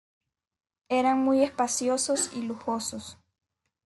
[0.89, 3.19] Eran muy espaciosos y lujosos.